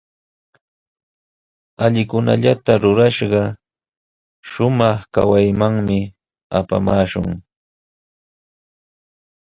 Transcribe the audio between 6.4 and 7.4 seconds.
apamaashun.